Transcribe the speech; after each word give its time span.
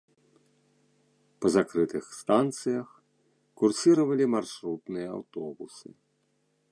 Па 1.45 1.51
закрытых 1.55 2.05
станцыях 2.21 2.87
курсіравалі 3.61 4.25
маршрутныя 4.35 5.07
аўтобусы. 5.19 5.87